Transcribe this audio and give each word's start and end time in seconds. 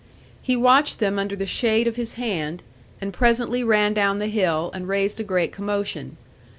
He 0.41 0.55
watched 0.55 0.97
them 0.97 1.19
under 1.19 1.35
the 1.35 1.45
shade 1.45 1.85
of 1.85 1.95
his 1.95 2.13
hand, 2.13 2.63
and 2.99 3.13
presently 3.13 3.63
ran 3.63 3.93
down 3.93 4.17
the 4.17 4.25
hill, 4.29 4.71
and 4.73 4.87
raised 4.87 5.19
a 5.19 5.23
great 5.23 5.51
commotion. 5.51 6.17